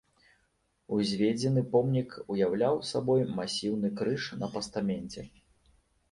[0.95, 5.27] Узведзены помнік уяўляў сабой масіўны крыж на пастаменце.